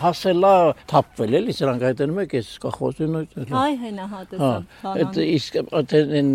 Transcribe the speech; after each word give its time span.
հասելա 0.00 0.54
թափվել 0.90 1.36
էլի 1.40 1.56
սրանք 1.58 1.84
այդտեղ 1.90 2.14
մեկ 2.18 2.34
էս 2.40 2.50
կախոսին 2.64 3.18
Այ 3.60 3.74
հենա 3.84 4.06
հա 4.10 4.52
Այդ 4.94 5.20
իսկ 5.24 5.60
այդեն 5.80 6.32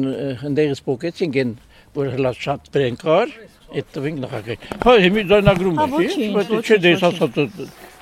ընդերս 0.52 0.84
փոքեցին 0.86 1.36
գեն 1.36 1.56
որ 1.96 2.14
հլա 2.16 2.32
շատ 2.46 2.72
բրեն 2.76 3.02
կար 3.02 3.36
այդ 3.76 3.92
տվինք 3.96 4.24
նախագահ 4.26 4.66
հա 4.86 4.96
հիմի 5.06 5.26
ձայնագրում 5.32 5.78
Հա, 5.80 5.86
է 5.86 5.94
ոչինչ, 5.96 6.32
բայց 6.36 6.50
չէ 6.52 6.60
ոչինչ, 6.60 6.82
դες 6.86 7.06
ասած 7.10 7.94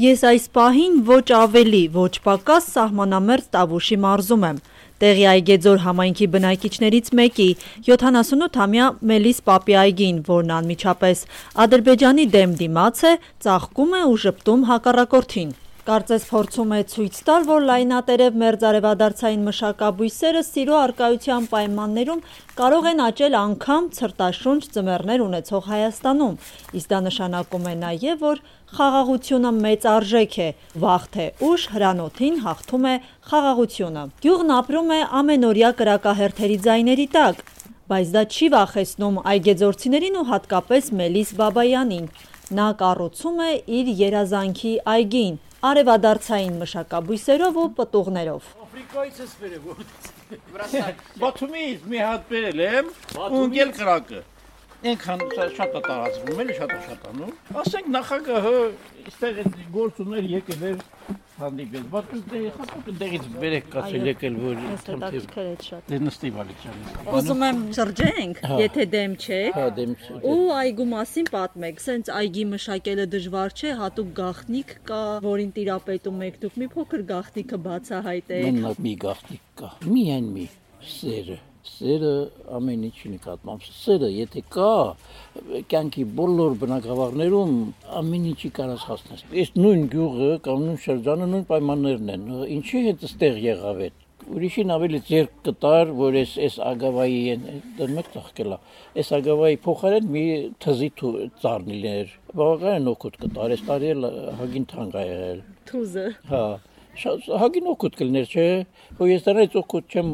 Ես 0.00 0.22
այս 0.24 0.44
պահին 0.56 0.94
ոչ 1.04 1.24
ավելի, 1.36 1.80
ոչ 1.92 2.12
պակաս 2.24 2.68
սահմանամերձ 2.76 3.48
Տավուշի 3.52 3.98
մարզում 4.04 4.46
եմ։ 4.48 4.60
Տեղի 5.00 5.24
Այգեձոր 5.30 5.78
համայնքի 5.86 6.26
բնակիչներից 6.34 7.06
մեկի 7.20 7.48
78-ամյա 7.86 8.88
Մելիս 9.10 9.40
Պապի 9.46 9.76
այգին, 9.84 10.20
որն 10.28 10.52
անմիջապես 10.58 11.24
Ադրբեջանի 11.64 12.28
դեմ 12.36 12.54
դիմաց 12.60 13.02
է, 13.08 13.16
ծաղկում 13.46 13.98
է 14.00 14.04
ու 14.10 14.20
ժպտում 14.26 14.68
հակառակորդին։ 14.74 15.56
Կարծես 15.90 16.24
փորձում 16.30 16.72
է 16.76 16.76
ցույց 16.86 17.16
տալ, 17.26 17.44
որ 17.48 17.64
լայնատերև 17.66 18.36
մերձարևադարձային 18.40 19.40
մշակաբույսերը 19.48 20.42
սիրո 20.46 20.76
արկայության 20.80 21.48
պայմաններում 21.50 22.20
կարող 22.60 22.86
են 22.90 23.02
աճել 23.06 23.36
անգամ 23.38 23.88
ցրտաշունչ 23.96 24.60
ձմեռներ 24.76 25.24
ունեցող 25.24 25.66
Հայաստանում, 25.72 26.36
իսկ 26.78 26.92
դա 26.94 27.00
նշանակում 27.08 27.66
է 27.66 27.74
նաև, 27.80 28.22
որ 28.22 28.42
խաղաղությունը 28.78 29.52
մեծ 29.58 29.88
արժեք 29.94 30.38
է, 30.46 30.48
վաղ 30.86 31.10
թե 31.18 31.26
ուշ 31.50 31.66
հրանոթին 31.74 32.40
հաղթում 32.46 32.86
է 32.86 32.94
խաղաղությունը։ 33.34 34.08
Գյուղն 34.22 34.56
ապրում 34.60 34.94
է 34.94 35.02
ամենօրյա 35.24 35.74
կրակահերթերի 35.82 36.62
ձայների 36.70 37.10
տակ, 37.18 37.44
բայց 37.90 38.14
դա 38.14 38.26
չի 38.30 38.54
վախեցնում 38.54 39.22
այգեձորցիներին 39.34 40.22
ու 40.22 40.26
հատկապես 40.30 40.94
Մելիս 41.02 41.38
Բաբայանին։ 41.42 42.10
Նա 42.50 42.66
կառուցում 42.78 43.38
է 43.42 43.52
իր 43.78 43.94
երազանքի 44.06 44.72
այգին, 44.90 45.34
արևադարձային 45.60 46.54
մշակաբույսերով 46.56 47.56
ու 47.60 47.64
պտուղներով։ 47.76 48.46
Աֆրիկայից 48.64 49.18
էս 49.24 49.32
բերել 49.40 49.62
Բաթումից 51.20 51.82
մի 51.92 52.00
հատ 52.00 52.22
բերել 52.30 52.62
եմ 52.66 52.88
ունգել 53.40 53.72
կրակը 53.76 54.22
Այնքան 54.80 55.22
շատ 55.36 55.74
է 55.76 55.80
տարածվում, 55.84 56.38
էլի 56.40 56.54
շատ 56.56 56.70
է 56.72 56.76
շատանում։ 56.86 57.32
Ասենք 57.60 57.88
նախագահը 57.94 58.52
այստեղ 59.10 59.40
այդ 59.42 59.58
գործուներ 59.74 60.28
եկել 60.30 60.62
էր 60.70 60.78
հանդիպել։ 61.40 61.84
Բայց 61.92 62.14
խախտուկ 62.54 62.88
դերից 63.00 63.26
բերեք 63.42 63.66
կացել 63.74 64.08
եկել 64.10 64.38
որ 64.44 64.62
շատ։ 65.66 65.90
դե 65.90 65.98
նստի 66.06 66.30
վալիցյանը։ 66.36 66.94
Ուզում 67.20 67.44
եմ 67.48 67.60
շրջենք, 67.80 68.40
Հա։ 68.50 68.58
եթե 68.60 68.86
դեմ 68.96 69.18
չեք։ 69.20 69.60
Հա 69.60 69.66
դեմ 69.80 69.94
չէ։ 70.00 70.18
Ու 70.32 70.48
այգու 70.60 70.88
մասին 70.94 71.30
պատմեք, 71.36 71.84
սենց 71.84 72.12
այգի 72.20 72.46
մշակելը 72.54 73.06
դժվար 73.16 73.56
չէ, 73.60 73.74
հատուկ 73.84 74.16
գաղտնիք 74.20 74.74
կա, 74.88 75.02
որին 75.28 75.52
տիրապետում 75.60 76.24
եք 76.30 76.40
դուք 76.46 76.58
մի 76.64 76.72
փոքր 76.76 77.06
գաղտնիքը 77.12 77.62
բացահայտեք։ 77.68 78.48
Մենակ 78.48 78.82
մի 78.88 78.96
գաղտնիք 79.04 79.46
կա։ 79.60 79.72
Միայն 79.90 80.34
մի 80.40 80.50
սերը 80.96 81.40
սերը 81.68 82.12
ամեն 82.56 82.84
ինչի 82.88 83.10
նկատմամբ 83.14 83.64
սերը 83.78 84.10
եթե 84.14 84.42
կա 84.56 84.72
կյանքի 85.72 86.04
բոլոր 86.20 86.54
բնակավարներում 86.62 87.56
ամեն 88.00 88.28
ինչի 88.32 88.50
կարաս 88.58 88.86
հասնես 88.90 89.24
այս 89.30 89.52
նույն 89.60 89.88
գյուղը 89.94 90.30
կամ 90.46 90.62
նույն 90.66 90.78
շրջանը 90.84 91.28
նույն 91.32 91.48
պայմաններն 91.50 92.14
են 92.16 92.30
ինչի 92.58 92.84
հետ 92.86 93.04
ստեղ 93.10 93.42
եղավ 93.46 93.84
այդ 93.88 94.06
ուրիշին 94.30 94.72
ավելի 94.74 94.98
ձեր 95.08 95.28
կտար 95.46 95.92
որ 96.00 96.16
այս 96.20 96.32
այս 96.46 96.56
ագավայի 96.70 97.20
դեռ 97.78 98.10
թախկելա 98.14 98.58
այս 99.02 99.12
ագավայի 99.18 99.60
փոխարեն 99.64 100.10
մի 100.16 100.24
թզի 100.64 100.90
ծառնիներ 101.44 102.12
բավականին 102.40 102.90
օգուտ 102.94 103.20
կտար 103.24 103.54
այս 103.56 103.64
տարի 103.70 103.94
հագին 104.40 104.68
թանկ 104.74 104.98
ա 105.00 105.06
եղել 105.08 105.40
Թուզը։ 105.70 106.06
հա 106.30 106.44
հագին 107.00 107.68
օգուտ 107.70 107.96
կլներ, 108.00 108.26
չէ։ 108.30 108.46
Որ 109.00 109.10
ես 109.10 109.24
դրանից 109.26 109.56
օգուտ 109.60 109.94
չեմ 109.94 110.10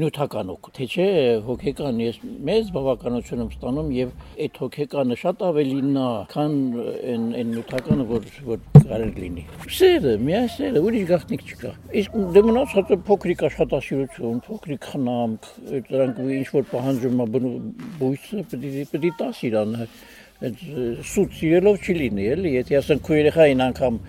նյութական 0.00 0.52
օգուտ, 0.54 0.72
թե 0.76 0.86
չէ, 0.90 1.06
հոգեկան 1.46 2.00
ես 2.04 2.20
մեծ 2.50 2.70
բավականություն 2.76 3.44
եմ 3.44 3.50
ստանում 3.54 3.90
եւ 3.96 4.12
այդ 4.46 4.60
հոգեկանը 4.64 5.18
շատ 5.20 5.44
ավելին 5.50 5.98
է, 6.00 6.08
քան 6.34 6.56
այն 6.80 7.26
այն 7.40 7.52
նյութականը, 7.54 8.06
որ 8.10 8.28
որ 8.50 8.62
կարող 8.90 9.20
լինի։ 9.20 9.44
Սերը, 9.80 10.14
միայն 10.26 10.48
սերը, 10.56 10.84
ուրիշ 10.90 11.04
գաղտնիք 11.10 11.44
չկա։ 11.50 11.72
Իսկ 12.00 12.16
դե 12.34 12.44
մնացածը 12.50 12.98
փոքրիկ 13.10 13.44
աշխատասիրություն, 13.50 14.40
փոքրիկ 14.46 14.88
խնամք, 14.90 15.50
դրանք 15.90 16.22
ինչ 16.40 16.48
որ 16.56 16.66
պահանջում 16.74 17.20
է 17.20 17.28
բույսը, 18.00 18.46
պետք 18.50 18.66
է 18.70 18.86
պետք 18.90 19.06
է 19.10 19.14
տաս 19.20 19.44
իրան 19.50 19.76
սուտ 20.40 21.36
սիրելով 21.36 21.84
չի 21.84 21.94
լինի, 22.00 22.26
էլի, 22.34 22.54
եթե 22.54 22.80
ասեն 22.80 23.04
քո 23.04 23.18
երեխային 23.18 23.62
անգամ 23.66 24.00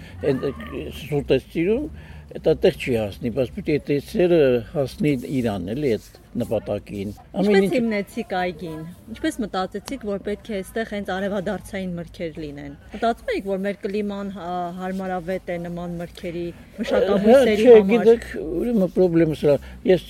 սուտ 1.01 1.35
է 1.35 1.39
սիրում, 1.51 1.87
դա 2.31 2.53
տեղ 2.63 2.75
չի 2.79 2.93
հասնի, 2.95 3.29
բայց 3.35 3.49
պետք 3.57 3.69
է 3.71 3.75
այդ 3.75 3.89
սերը 4.07 4.37
հասնի 4.71 5.11
իրան, 5.41 5.65
էլի, 5.73 5.89
այդ 5.97 6.05
նպատակին։ 6.41 7.09
Ինչպես 7.41 7.73
հիմնեցիք 7.75 8.35
այգին։ 8.39 8.77
Ինչպես 9.11 9.37
մտածեցիք, 9.43 10.05
որ 10.07 10.21
պետք 10.27 10.51
է 10.51 10.55
այստեղ 10.61 10.93
հենց 10.95 11.11
արևադարձային 11.15 11.91
մրգեր 11.97 12.39
լինեն։ 12.43 12.77
Մտածում 12.93 13.33
եք, 13.35 13.49
որ 13.51 13.59
մեր 13.65 13.81
կլիման 13.83 14.31
հա- 14.37 14.71
հարմարավետ 14.79 15.51
է 15.51 15.57
նման 15.65 15.97
մրգերի 15.99 16.45
մշակաբույսերի 16.79 17.65
Չէ, 17.65 17.75
համար։ 17.75 17.91
գիտեք, 17.91 18.29
ուրեմն 18.61 18.93
խնդրեմը 18.95 19.39
սրա։ 19.41 19.57
Ես 19.91 20.07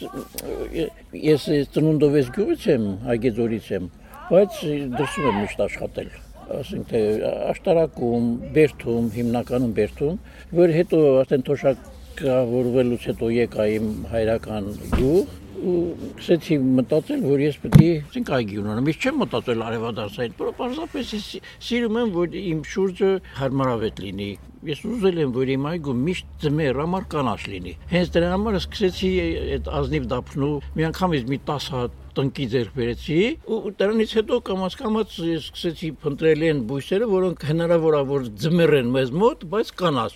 ես 1.32 1.50
ծնունդով 1.74 2.22
ես 2.22 2.32
գյուղից 2.38 2.70
եմ, 2.76 2.86
Այգեձորից 3.16 3.74
եմ, 3.82 3.90
բայց 4.31 4.59
դրսում 4.96 5.25
եմ 5.28 5.40
միշտ 5.42 5.64
աշխատել 5.66 6.12
ասենք 6.52 6.86
թե 6.92 7.02
աշտարակում, 7.52 8.28
Բերթում, 8.56 9.09
հիմնականում 9.16 9.74
Բերթում, 9.78 10.16
որ 10.59 10.74
հետո 10.75 11.00
արդեն 11.22 11.46
թոշակավորվելուց 11.50 13.08
հետո 13.12 13.30
եկա 13.38 13.68
իմ 13.75 13.90
հայրական 14.12 14.70
գյուղ 14.96 15.36
ու 15.62 15.82
սկսեցի 16.12 16.58
մտածել, 16.82 17.22
որ 17.26 17.44
ես 17.46 17.58
պետք 17.62 17.82
է 17.86 17.90
ցինք 18.14 18.32
այգի 18.38 18.60
ունենամ։ 18.62 18.90
Ես 18.92 19.00
չեմ 19.02 19.20
մտածել 19.22 19.64
արևադարձային, 19.68 20.36
բայց 20.42 20.56
պարզապես 20.62 21.14
ես 21.16 21.28
սիրում 21.68 22.00
եմ, 22.02 22.12
որ 22.18 22.38
իմ 22.42 22.64
շուրջը 22.72 23.12
հարմարավետ 23.42 24.02
լինի։ 24.06 24.30
Ես 24.62 24.84
ուզել 24.92 25.22
եմ, 25.22 25.32
որ 25.38 25.52
իմ 25.56 25.64
այգու 25.72 25.96
միշտ 26.02 26.34
ձմեռ 26.42 26.80
համար 26.82 27.06
կանաչ 27.12 27.40
լինի։ 27.52 27.74
Հենց 27.92 28.12
դրա 28.14 28.28
համար 28.32 28.58
սկսեցի 28.62 29.10
այդ 29.58 29.70
ազնիվ 29.82 30.06
դափնու 30.12 30.52
մի 30.78 30.86
անգամից 30.92 31.32
մի 31.32 31.40
10 31.50 31.70
հատ 31.78 31.98
տնկի 32.12 32.46
ձեռք 32.52 32.76
բերեցի 32.76 33.18
ու 33.56 33.72
դրանից 33.80 34.14
հետո 34.20 34.40
կամած 34.52 34.78
կամած 34.82 35.16
ես 35.32 35.48
սկսեցի 35.48 35.90
փնտրել 36.04 36.46
են 36.52 36.62
բույսերը, 36.70 37.08
որոնք 37.16 37.48
հնարավոր 37.52 37.98
է 38.02 38.04
որ 38.12 38.30
ձմեռ 38.44 38.78
են 38.82 38.94
մեզ 38.98 39.14
մոտ, 39.22 39.48
բայց 39.56 39.74
կանաչ 39.82 40.14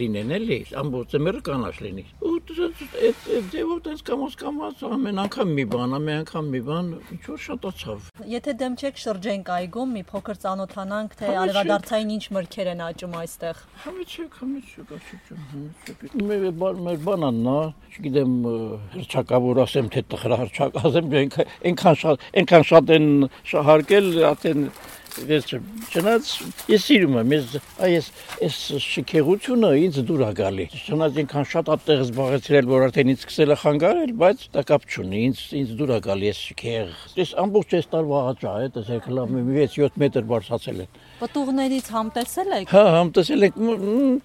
լինեն 0.00 0.36
էլի, 0.38 0.60
ամբողջ 0.82 1.16
ձմեռը 1.16 1.42
կանաչ 1.48 1.76
լինի։ 1.86 2.06
Ու 2.22 2.32
այդ 2.42 3.18
դեպքում 3.52 3.80
տես 3.86 4.00
կամոց 4.06 4.34
կամոց 4.40 4.80
ամեն 4.88 5.18
անգամ 5.22 5.50
մի 5.56 5.64
բան, 5.72 5.94
ամեն 5.98 6.18
անգամ 6.22 6.48
մի 6.52 6.60
բան, 6.66 6.88
ինչ 7.14 7.20
որ 7.28 7.40
շատացավ։ 7.46 8.08
Եթե 8.32 8.54
դեմ 8.62 8.74
չեք 8.82 9.00
շրջենք 9.02 9.50
այգում, 9.56 9.92
մի 9.96 10.02
փոքր 10.10 10.40
ծանոթանանք, 10.42 11.14
թե 11.22 11.30
արևադարձային 11.42 12.12
ինչ 12.16 12.24
մրգեր 12.36 12.70
են 12.72 12.82
աճում 12.88 13.16
այստեղ։ 13.22 13.62
Համեցեք, 13.82 14.38
համեցեք, 14.42 14.94
ասում, 14.98 15.44
համեցեք։ 15.52 16.16
Մեր 16.32 16.48
բան 16.62 16.82
մեր 16.88 17.04
բանանն 17.06 17.52
է, 17.52 17.60
չգիտեմ 17.92 18.34
հրճակավոր 18.96 19.62
ասեմ 19.62 19.92
թե 19.92 20.04
տխրա 20.12 20.40
հրճակ 20.42 20.80
ասեմ, 20.82 21.14
այնքան 21.22 21.54
այնքան 21.72 22.00
շատ 22.02 22.26
այնքան 22.42 22.66
շատ 22.72 22.92
են 22.96 23.08
շահարկել, 23.52 24.10
արդեն 24.32 24.66
վերջը 25.28 25.58
չնայած 25.92 26.30
ես 26.72 26.86
սիրում 26.88 27.18
եմ 27.22 27.34
ես 27.36 27.56
այս 27.88 28.08
այս 28.46 28.58
շքեղությունը 28.86 29.70
ինձ 29.82 30.00
դուր 30.08 30.24
է 30.26 30.30
գալի 30.40 30.66
չնայած 30.82 31.20
ինքան 31.22 31.48
շատ 31.52 31.72
ատեղ 31.76 32.02
զբաղեցրել 32.06 32.70
որ 32.72 32.86
արդեն 32.88 33.12
ինձ 33.12 33.24
սկսել 33.26 33.54
է 33.54 33.58
խանգարել 33.62 34.14
բայց 34.22 34.46
դա 34.56 34.64
կապ 34.72 34.88
չունի 34.92 35.22
ինձ 35.28 35.44
ինձ 35.62 35.74
դուր 35.82 35.92
է 35.92 36.00
գալի 36.08 36.32
այս 36.32 36.42
շքեղ 36.48 36.96
ես 37.22 37.34
ամբողջ 37.44 37.76
այս 37.80 37.90
տարվա 37.92 38.22
աճա 38.32 38.54
է 38.62 38.72
տեսեք 38.78 39.10
լավ 39.18 39.36
6-7 39.52 40.02
մետր 40.02 40.28
բարձրացել 40.32 40.84
են 40.86 40.92
Պտուղներից 41.22 41.88
համտեսել 41.94 42.48
եք։ 42.56 42.70
Հա, 42.72 42.80
համտեսել 42.96 43.46
եք 43.46 43.58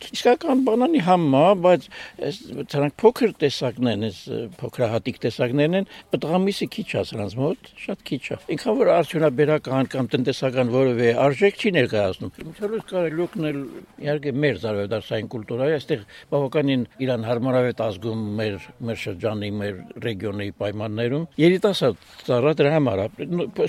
իսկական 0.07 0.62
բանանի 0.65 1.01
համ 1.06 1.25
է, 1.38 1.41
բայց 1.62 1.83
այս 2.27 2.39
դրանք 2.73 2.95
փոքր 3.03 3.33
տեսակներն 3.44 3.91
են, 3.91 4.06
այս 4.07 4.21
փոքրահատիկ 4.57 5.19
տեսակներն 5.27 5.77
են, 5.77 5.88
պտղամիսը 6.15 6.67
քիչ 6.73 6.88
է 6.88 7.03
սրանց 7.12 7.35
մոտ, 7.38 7.69
շատ 7.83 8.01
քիչ 8.09 8.21
է։ 8.33 8.39
Ինքան 8.57 8.79
որ 8.81 8.91
արդյունաբերական 8.95 9.91
կամ 9.94 10.09
տնտեսական 10.15 10.73
որևէ 10.77 11.07
արժեք 11.25 11.57
չի 11.57 11.71
ներկայացնում։ 11.77 12.31
Ինչալուց 12.47 12.85
կարելի 12.91 13.24
օգնել 13.27 13.59
իհարկե 14.07 14.33
մեր 14.44 14.59
զարվեդարսային 14.63 15.29
կուլտուրայի, 15.33 15.75
այստեղ 15.77 16.03
բավականին 16.33 16.85
իրան 17.07 17.27
հարմարավետ 17.27 17.83
ազգում 17.88 18.24
մեր 18.38 18.68
մեր 18.88 19.00
շրջանի, 19.03 19.50
մեր 19.62 19.75
ռեգիոնի 20.07 20.50
պայմաններում։ 20.62 21.27
Երիտասարդ 21.41 22.07
ծառա 22.27 22.53
դրա 22.62 22.74
համար 22.77 23.03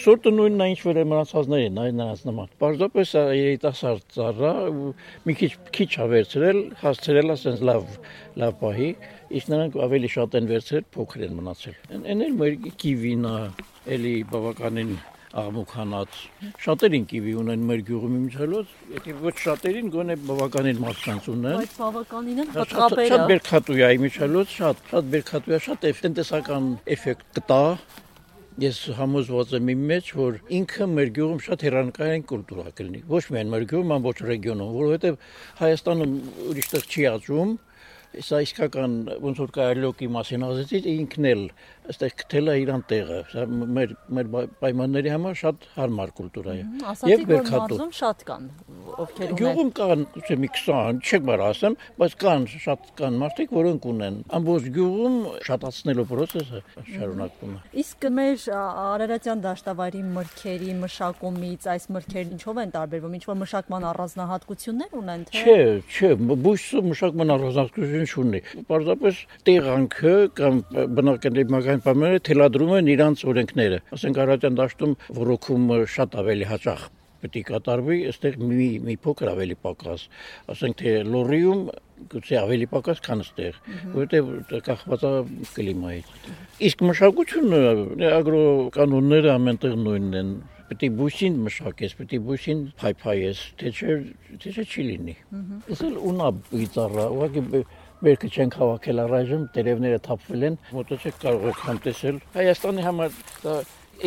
Սորտը 0.09 0.33
նույնն 0.39 0.65
է 0.65 0.69
ինչ 0.73 0.81
որ 0.89 1.01
մնացածներին, 1.09 1.79
այ 1.83 1.93
նրանց 1.99 2.25
նման։ 2.29 2.53
Պարզապես 2.63 3.13
երիտասարդ 3.39 4.07
ծառա 4.17 4.53
մի 5.29 5.37
քիչ 5.39 5.51
քիչ 5.79 5.91
ա 5.99 6.09
վերցրել, 6.13 6.61
հասցրել 6.83 7.35
է 7.35 7.37
sense 7.43 7.65
լավ 7.69 7.93
լավ 8.39 8.57
պահի, 8.63 8.89
իսկ 9.39 9.53
նրանք 9.53 9.79
ավելի 9.89 10.11
շատ 10.15 10.39
են 10.39 10.51
վերցրել, 10.53 10.89
փոքր 10.97 11.25
են 11.29 11.39
մնացել։ 11.39 11.79
Այն 11.89 12.09
այն 12.15 12.27
էլ 12.29 12.35
մեր 12.43 12.59
կիվին 12.83 13.29
է, 13.29 13.39
էլի 13.99 14.15
բավականին 14.33 14.93
աղմուկանած։ 15.39 16.19
Շատերին 16.65 17.05
կիվի 17.11 17.35
ունեն 17.43 17.63
մեր 17.69 17.83
գյուղում 17.89 18.17
իմիջելոց, 18.19 18.73
եթե 18.95 19.15
ոչ 19.23 19.35
շատերին 19.45 19.93
գոնե 19.95 20.17
բավականին 20.29 20.83
մարդկանց 20.85 21.29
ունեն։ 21.35 21.57
Բայց 21.59 21.77
բավականին 21.79 22.43
են 22.43 22.51
Շատ 22.57 22.75
խտղապերը։ 22.79 23.21
բերքատու 23.31 23.79
է 23.79 23.91
իմիջելոց, 23.99 24.57
շատ 24.59 24.83
շատ 24.93 25.09
բերքատու 25.15 25.55
է, 25.55 25.61
շատ 25.69 25.89
է 25.89 25.95
տնտեսական 26.03 26.69
էֆեկտ 26.99 27.25
կտա։ 27.39 27.63
Ես 28.59 28.79
համոզված 28.99 29.53
եմ 29.55 29.69
իմ 29.71 29.83
մեջ, 29.87 30.09
որ 30.19 30.39
ինքը 30.59 30.87
մեր 30.99 31.11
գյուղում 31.19 31.43
շատ 31.47 31.61
հերանեկարային 31.69 32.25
կուլտուրա 32.33 32.73
կլինի։ 32.81 33.03
Ոչ 33.13 33.23
միայն 33.31 33.53
մեր 33.55 33.67
գյուղում, 33.71 33.93
ոչ 34.09 34.17
ռեգիոնում, 34.29 34.73
որովհետև 34.79 35.21
Հայաստանում 35.63 36.17
ուրիշտեղ 36.49 36.89
չի 36.89 37.07
աճում, 37.13 37.53
Սա 38.25 38.39
իսկական 38.41 38.93
ոնց 39.21 39.41
որ 39.43 39.51
կարելոկի 39.53 40.07
մասին 40.15 40.45
ասեցիք, 40.47 40.87
ինքն 40.91 41.27
էլ 41.29 41.43
այստեղ 41.89 42.15
գտել 42.21 42.51
է 42.53 42.55
իրան 42.63 42.83
տեղը։ 42.91 43.19
Սա 43.33 43.45
մեր 43.49 43.93
մեր 44.19 44.29
պայմանների 44.61 45.13
համար 45.15 45.37
շատ 45.41 45.67
հարմար 45.79 46.13
կուլտուրա 46.19 46.55
է։ 46.59 46.65
որ 47.29 47.49
մարզում 47.49 47.93
շատ 47.99 48.25
կան, 48.29 48.49
ովքեր 49.05 49.29
ունեն։ 49.29 49.39
Գյուղում 49.39 49.71
կան, 49.79 50.05
չէ՞ 50.23 50.37
մի 50.43 50.51
20, 50.59 51.01
չեք 51.09 51.27
բար 51.29 51.45
ասեմ, 51.49 51.77
բայց 52.03 52.17
կան 52.23 52.47
շատ 52.53 52.91
կան 52.99 53.19
մարդիկ, 53.23 53.55
որոնք 53.59 53.89
ունեն։ 53.93 54.19
Ամբողջ 54.39 54.69
գյուղում 54.79 55.17
շատացնելու 55.49 56.07
process-ը 56.13 56.63
շարունակվում 56.89 57.57
է։ 57.57 57.63
Իսկ 57.85 58.09
մեր 58.19 58.47
Արարատյան 58.59 59.43
դաշտավայրի 59.49 60.03
մրգերի 60.19 60.77
մշակումից 60.83 61.69
այս 61.73 61.89
մրգերն 61.97 62.37
ինչով 62.39 62.63
են 62.65 62.75
տարբերվում, 62.79 63.17
ինչ 63.19 63.25
որ 63.29 63.39
մշակման 63.43 63.89
առանձնահատկություններ 63.89 64.97
ունեն, 64.99 65.27
թե 65.29 65.39
Չէ, 65.39 65.59
չէ, 65.89 66.11
բույսը 66.29 66.83
մշակման 66.89 67.33
առանձնահատկություն 67.39 68.09
չունի։ 68.09 68.41
Պարզապես 68.69 69.21
տեղանքը 69.49 70.15
կամ 70.39 70.63
բնակարանական 71.79 71.83
պայմանները 71.85 72.21
թելադրում 72.27 72.73
են 72.79 72.89
իրանց 72.93 73.23
օրենքները։ 73.29 73.79
Ասենք 73.95 74.19
Արարատյան 74.19 74.57
դաշտում 74.59 74.95
ռոքում 75.29 75.67
շատ 75.95 76.17
ավելի 76.19 76.47
հաճախ 76.49 76.83
պետք 77.19 77.37
է 77.39 77.43
կատարվի, 77.49 77.99
այստեղ 78.09 78.35
մի 78.39 78.67
մի 78.87 78.95
փոքր 79.03 79.31
ավելի 79.33 79.57
պակաս։ 79.63 80.03
Ասենք 80.55 80.77
թե 80.79 80.93
լորիում 81.09 81.63
գուցե 82.13 82.37
ավելի 82.39 82.69
պակաս, 82.71 83.01
քան 83.03 83.23
այստեղ, 83.25 83.59
որովհետև 83.95 84.63
կախված 84.69 85.07
է 85.09 85.13
կլիմայից։ 85.57 86.13
Իսկ 86.69 86.85
մշակությունը, 86.89 87.61
ագրո 88.19 88.45
կանոնները 88.79 89.33
ամենտեղ 89.35 89.75
նույնն 89.83 90.19
են 90.23 90.31
պետք 90.69 90.85
է 90.85 90.89
բույսին 90.99 91.37
մշակես, 91.49 91.93
պետք 91.99 92.15
է 92.15 92.19
բույսին 92.29 92.59
փայփայես, 92.79 93.43
թե 93.59 93.71
չէ, 93.73 93.95
թե 94.45 94.55
չէ 94.55 94.65
չի 94.69 94.83
լինի։ 94.89 95.15
Իսել 95.75 95.95
ունա 96.13 96.29
բիծառա, 96.53 97.07
ուղղակի 97.19 97.63
Մերկը 97.99 98.29
չեն 98.31 98.53
հավաքել 98.55 99.01
առայժմ, 99.03 99.45
տերևները 99.57 99.99
թափվել 100.07 100.45
են, 100.49 100.57
մոտեցեք 100.71 101.17
կարող 101.25 101.47
եք 101.51 101.63
համտեսել։ 101.67 102.21
Հայաստանի 102.37 102.85
համար 102.87 103.17
դա 103.43 103.55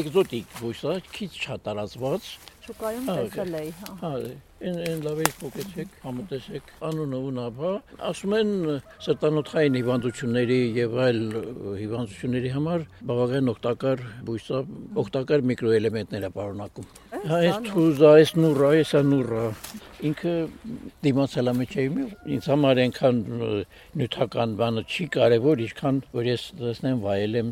էկզոտիկ 0.02 0.54
բույս 0.62 0.84
է, 0.88 0.94
քիչ 1.18 1.32
չատարածված, 1.42 2.30
շուկայում 2.62 3.10
տեսել 3.12 3.56
էի, 3.60 3.74
հա։ 3.82 3.94
Հա, 4.00 4.12
այն 4.62 4.80
այն 4.86 5.04
լավ 5.04 5.20
է 5.20 5.28
փոքեցեք, 5.42 5.94
համտեսեք, 6.06 6.72
անունը 6.88 7.20
ունաբա։ 7.32 7.72
Ասում 8.12 8.36
են 8.38 8.52
սրտանոթային 9.08 9.78
հիվանդությունների 9.82 10.60
եւ 10.78 10.96
այլ 11.08 11.22
հիվանդությունների 11.82 12.54
համար 12.56 12.86
բավական 13.12 13.54
օգտակար 13.56 14.06
բույս 14.30 14.48
է, 14.52 14.62
օգտակար 15.04 15.46
միկրոէլեմենտներ 15.52 16.30
է 16.30 16.32
պարունակում։ 16.38 16.92
Հա, 17.22 17.38
այս 17.38 17.58
թուզա, 17.68 18.12
այս 18.18 18.32
նուրա, 18.34 18.70
այս 18.82 18.92
նուրա 19.06 19.42
ինքը 20.10 20.32
դիմացել 21.06 21.52
է 21.52 21.54
մեջեիմի 21.60 22.06
ինձ 22.36 22.48
համար 22.50 22.82
այնքան 22.84 23.20
նյութական 24.02 24.56
բանը 24.62 24.84
չի 24.90 25.06
կարևոր, 25.16 25.62
ինչքան 25.68 26.00
որ 26.18 26.30
ես 26.32 26.46
դեսնեմ 26.62 27.04
վայելեմ 27.06 27.52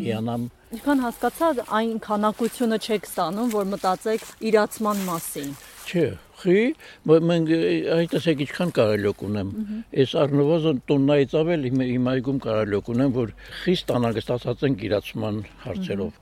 հիանամ 0.00 0.46
Ինչքան 0.74 1.02
հասկացա, 1.04 1.48
այն 1.78 1.92
քանակությունը 2.02 2.78
չեք 2.80 3.04
ստանում, 3.10 3.50
որ 3.52 3.68
մտածեք 3.74 4.24
իրացման 4.48 5.02
մասին։ 5.06 5.50
Չէ, 5.84 6.06
խի, 6.44 6.62
մենք 7.08 7.52
այդտեսեք 7.94 8.42
ինչքան 8.44 8.72
կարելոք 8.78 9.24
ունեմ։ 9.28 9.52
Այս 10.04 10.14
առնվազն 10.24 10.80
տոննայից 10.90 11.36
ավել 11.40 11.68
իմ 11.70 12.08
այգում 12.14 12.40
կարելոք 12.44 12.90
ունեմ, 12.94 13.14
որ 13.14 13.32
խիստ 13.64 13.92
անհանգստացած 13.94 14.64
են 14.68 14.76
գիրացման 14.84 15.40
հարցերով։ 15.64 16.18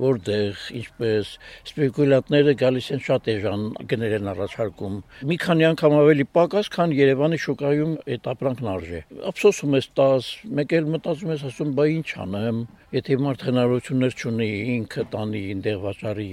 Որտեղ, 0.00 0.64
ինչպես 0.80 1.32
սպեկուլյանտները 1.70 2.54
գալիս 2.60 2.90
են 2.94 3.04
շատ 3.06 3.30
էժան 3.34 3.64
գներ 3.90 4.16
են 4.20 4.30
առաջարկում։ 4.34 4.98
Մի 5.30 5.38
քանի 5.44 5.68
անգամ 5.70 5.96
ավելի 6.00 6.26
պակաս, 6.36 6.70
քան 6.76 6.94
Երևանի 7.00 7.40
շուկայում 7.46 7.94
այդ 8.10 8.28
ապրանքն 8.34 8.70
արժե։ 8.74 9.00
Ափսոսում 9.30 9.76
ես 9.80 9.90
10, 10.00 10.30
մեկ 10.60 10.76
էլ 10.80 10.92
մտածում 10.96 11.34
ես 11.34 11.46
ասում, 11.50 11.74
բա 11.80 11.86
ինչ 11.96 12.08
անեմ, 12.26 12.60
եթե 12.90 13.16
մարդ 13.22 13.42
հնարավորություններ 13.46 14.14
չունի 14.18 14.46
ինքը 14.74 15.02
տանի 15.12 15.42
ինտեղ 15.54 15.76
վաճառի, 15.84 16.30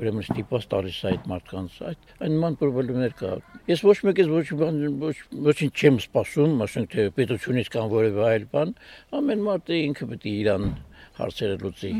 ուրեմն 0.00 0.24
ստիպված 0.26 0.64
տալիս 0.72 0.98
այդ 1.10 1.28
մարդկանց։ 1.30 1.76
Այդ 1.90 2.08
այն 2.26 2.34
նման 2.50 2.58
խորհուրդներ 2.58 3.12
կա։ 3.18 3.30
Ես 3.70 3.82
ոչ 3.86 3.96
մեկից 4.06 4.30
ոչ 4.30 4.46
բան 4.58 4.78
ոչ 5.00 5.16
ոչինչ 5.46 5.72
չեմ 5.80 5.98
սպասում, 6.02 6.54
ասենք 6.66 6.88
թե 6.94 7.04
պետությունից 7.16 7.68
կամ 7.70 7.90
որևէ 7.94 8.24
այլ 8.30 8.46
բան, 8.50 8.72
ամեն 9.20 9.44
մարդը 9.46 9.78
ինքը 9.90 10.08
պետք 10.10 10.26
է 10.26 10.32
իրան 10.40 10.64
հարցերը 11.20 11.56
լուծի։ 11.60 11.90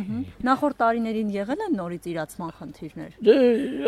Նախորդ 0.49 0.79
տարիներին 0.81 1.31
եղել 1.35 1.65
են 1.67 1.77
նորից 1.77 2.09
իրացման 2.11 2.53
խնդիրներ։ 2.57 3.15
Դե 3.29 3.37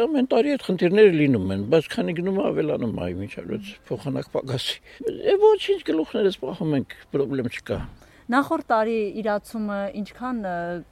ամեն 0.05 0.29
տարի 0.33 0.53
այդ 0.53 0.67
խնդիրները 0.69 1.17
լինում 1.23 1.55
են, 1.57 1.65
բայց 1.73 1.91
քանի 1.97 2.17
գնում 2.21 2.39
է 2.43 2.45
ավելանում 2.53 3.03
այ 3.07 3.13
միջալոց 3.23 3.73
փոխանակ 3.89 4.31
պակասի։ 4.37 4.79
Է 5.33 5.37
ոչինչ 5.47 5.81
գլուխներս 5.89 6.41
պահում 6.43 6.79
ենք, 6.83 6.97
խնդրեմ 7.17 7.53
չկա։ 7.57 7.81
Նախորդ 8.33 8.67
տարի 8.71 8.99
իրացումը 9.19 9.79
ինչքան 9.99 10.37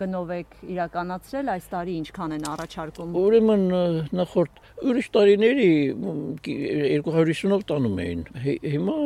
գնով 0.01 0.31
եք 0.35 0.57
իրականացրել, 0.75 1.51
այս 1.55 1.69
տարի 1.71 1.95
ինչքան 2.01 2.35
են 2.37 2.47
առաջարկում։ 2.51 3.15
Ուրեմն 3.21 3.63
նախորդ 4.19 4.59
ուրիշ 4.81 5.09
տարիների 5.15 5.69
250-ով 6.47 7.65
տանում 7.71 8.01
էին։ 8.05 8.23
Հիմա 8.65 8.97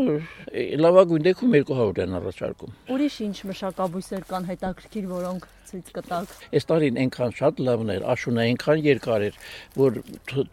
լավագույն 0.85 1.26
դեպքում 1.26 1.56
200 1.59 2.05
են 2.05 2.17
առաջարկում։ 2.21 2.79
Ուրիշ 2.94 3.17
ինչ 3.26 3.37
մշակաբույսեր 3.50 4.26
կան 4.31 4.49
հետաքրքիր, 4.53 5.09
որոնք 5.15 5.49
ցույց 5.69 5.90
կտակ։ 5.96 6.32
Այս 6.55 6.66
տարին 6.70 6.99
այնքան 7.05 7.34
շատ 7.38 7.61
լավն 7.66 7.93
էր, 7.94 8.05
աշունը 8.14 8.43
այնքան 8.44 8.82
երկար 8.84 9.25
էր, 9.28 9.38
որ 9.81 9.99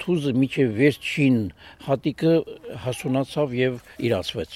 թուզը 0.02 0.34
միջև 0.42 0.72
վերջին 0.80 1.38
հատիկը 1.88 2.34
հասունացավ 2.86 3.56
եւ 3.60 3.80
իրացվեց։ 4.08 4.56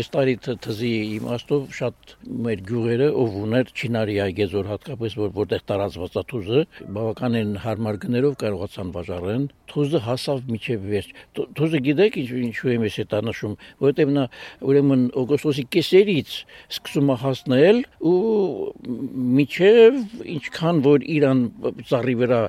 Այս 0.00 0.10
տարի 0.14 0.34
թզի 0.66 0.92
իմաստով 1.20 1.66
շատ 1.80 2.14
մեր 2.46 2.62
գյուղերը 2.70 3.08
ով 3.20 3.38
ուներ 3.40 3.72
Չինարի 3.80 4.16
այգեզոր 4.26 4.70
հատկապես 4.70 5.16
որ 5.20 5.34
որտեղ 5.40 5.64
տարածված 5.70 6.16
է 6.20 6.24
թուզը, 6.30 6.62
բավականին 6.96 7.52
հարմար 7.64 8.00
գներով 8.04 8.34
կարողացան 8.40 8.92
վաճառեն։ 8.96 9.46
Թուզը 9.70 10.00
հասավ 10.02 10.38
միջև 10.50 10.86
վերջ։ 10.90 11.10
Թուզը 11.60 11.80
գիտեք 11.86 12.16
ինչ 12.20 12.30
ինչու 12.40 12.72
եմ 12.74 12.86
ես 12.88 12.96
դա 13.10 13.20
նշում, 13.30 13.54
որովհետեւ 13.84 14.10
նա 14.16 14.24
ուրեմն 14.66 15.04
օգոստոսի 15.20 15.64
կեսերից 15.76 16.32
սկսում 16.74 17.12
է 17.14 17.16
հասնել 17.20 17.78
ու 18.10 18.16
միջև 19.38 19.79
ինչքան 20.36 20.82
որ 20.86 21.06
իրան 21.16 21.40
ծառի 21.90 22.14
վրա 22.22 22.40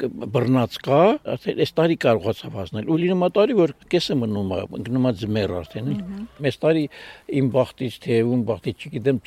բռնած 0.00 0.76
կա, 0.84 1.00
արդեն 1.32 1.60
այս 1.64 1.72
տարի 1.76 1.96
կարողացավ 2.02 2.56
հասնել։ 2.60 2.88
Ու 2.90 2.96
լինում 3.02 3.24
է 3.26 3.28
տարի, 3.36 3.54
որ 3.56 3.72
կեսը 3.92 4.16
մնում 4.20 4.50
է, 4.56 4.58
գնում 4.86 5.08
է 5.08 5.12
ձմեռ 5.20 5.54
արդեն։ 5.60 5.88
Մեծ 6.44 6.58
տարի 6.62 6.84
իմ 7.40 7.48
բախտից 7.54 7.96
թե 8.04 8.18
ում 8.26 8.42
բախտից 8.50 8.86
չգիտեմ, 8.86 9.20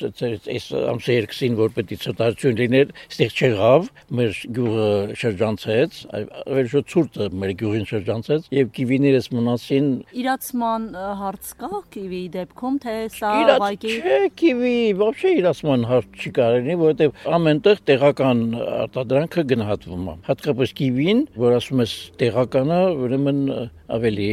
այս 0.54 0.66
ամսը 0.92 1.16
երկսին 1.16 1.58
որ 1.60 1.74
պետք 1.76 1.94
է 1.94 1.98
ցտարություն 2.04 2.58
լիներ, 2.60 2.92
ստեղ 3.10 3.34
չեղավ, 3.40 3.88
մեր 4.20 4.40
գյուղը 4.60 4.90
շրջանցեց, 5.20 6.00
այլ 6.20 6.70
ցուրտը 6.90 7.28
մեր 7.40 7.54
գյուղին 7.60 7.86
շրջանցեց 7.90 8.48
եւ 8.60 8.70
կիվիներս 8.78 9.30
մնացին։ 9.34 9.90
Իրացման 10.20 10.86
հարց 11.20 11.52
կա 11.60 11.82
կիվի 11.96 12.22
դեպքում, 12.36 12.78
թե 12.84 12.96
սա 13.16 13.32
ուղղակի 13.40 13.94
Չէ, 14.00 14.18
կիվի, 14.40 14.74
вообще 15.00 15.34
իրացման 15.40 15.86
հարց 15.90 16.20
չի 16.20 16.32
կարելի, 16.40 16.76
որովհետեւ 16.80 17.28
ամենտեղ 17.40 17.82
տեղական 17.90 18.42
արտադրանքը 18.60 19.44
գնահատվում 19.50 20.10
է։ 20.10 20.16
Հատկապես 20.30 20.63
որպես 20.65 20.73
կիվին, 20.79 21.19
որ 21.37 21.55
ասում 21.59 21.81
ես 21.83 21.93
տեղականը, 22.19 22.79
ուրեմն 23.05 23.41
ավելի 23.85 24.29